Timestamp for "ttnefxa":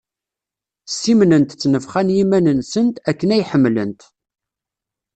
1.55-2.01